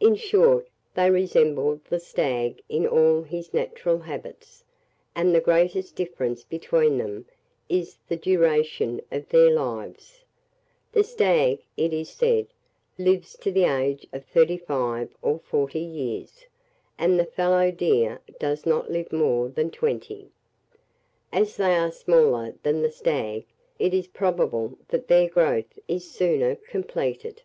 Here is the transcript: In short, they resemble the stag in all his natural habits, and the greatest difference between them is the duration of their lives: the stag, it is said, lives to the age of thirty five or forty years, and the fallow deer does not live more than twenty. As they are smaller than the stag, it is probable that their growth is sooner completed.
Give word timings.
In 0.00 0.14
short, 0.16 0.66
they 0.94 1.10
resemble 1.10 1.82
the 1.90 2.00
stag 2.00 2.62
in 2.70 2.86
all 2.86 3.20
his 3.24 3.52
natural 3.52 3.98
habits, 3.98 4.64
and 5.14 5.34
the 5.34 5.40
greatest 5.42 5.94
difference 5.94 6.42
between 6.44 6.96
them 6.96 7.26
is 7.68 7.98
the 8.08 8.16
duration 8.16 9.02
of 9.12 9.28
their 9.28 9.50
lives: 9.50 10.24
the 10.92 11.04
stag, 11.04 11.62
it 11.76 11.92
is 11.92 12.08
said, 12.08 12.46
lives 12.96 13.36
to 13.36 13.52
the 13.52 13.64
age 13.64 14.06
of 14.14 14.24
thirty 14.24 14.56
five 14.56 15.10
or 15.20 15.38
forty 15.40 15.78
years, 15.78 16.46
and 16.96 17.20
the 17.20 17.26
fallow 17.26 17.70
deer 17.70 18.20
does 18.38 18.64
not 18.64 18.90
live 18.90 19.12
more 19.12 19.50
than 19.50 19.70
twenty. 19.70 20.30
As 21.34 21.58
they 21.58 21.76
are 21.76 21.92
smaller 21.92 22.54
than 22.62 22.80
the 22.80 22.90
stag, 22.90 23.44
it 23.78 23.92
is 23.92 24.06
probable 24.06 24.78
that 24.88 25.08
their 25.08 25.28
growth 25.28 25.78
is 25.86 26.10
sooner 26.10 26.54
completed. 26.54 27.42